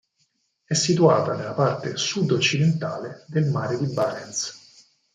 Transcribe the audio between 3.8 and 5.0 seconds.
Barents.